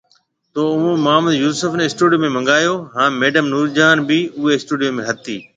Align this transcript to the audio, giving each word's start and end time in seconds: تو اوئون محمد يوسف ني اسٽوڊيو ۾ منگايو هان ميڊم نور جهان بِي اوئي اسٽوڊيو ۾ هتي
تو 0.53 0.61
اوئون 0.73 0.95
محمد 1.05 1.33
يوسف 1.43 1.71
ني 1.79 1.83
اسٽوڊيو 1.87 2.19
۾ 2.25 2.29
منگايو 2.35 2.73
هان 2.95 3.09
ميڊم 3.21 3.45
نور 3.53 3.65
جهان 3.77 3.97
بِي 4.09 4.19
اوئي 4.39 4.53
اسٽوڊيو 4.57 4.91
۾ 5.03 5.09
هتي 5.09 5.37